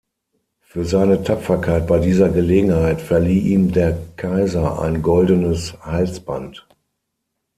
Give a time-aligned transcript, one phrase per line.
[0.61, 6.67] Für seine Tapferkeit bei dieser Gelegenheit verlieh ihm der Kaiser ein goldenes Halsband.